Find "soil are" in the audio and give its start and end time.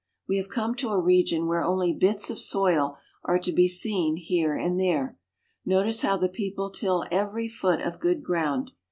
2.39-3.37